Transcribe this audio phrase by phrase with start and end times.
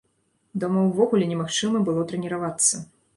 [0.61, 2.81] Дома ўвогуле немагчыма было трэніравацца.